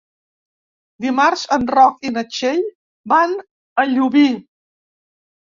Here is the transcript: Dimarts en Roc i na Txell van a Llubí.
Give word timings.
Dimarts 1.05 1.43
en 1.57 1.67
Roc 1.73 2.07
i 2.09 2.13
na 2.15 2.23
Txell 2.31 2.65
van 3.15 3.37
a 3.39 3.87
Llubí. 3.93 4.27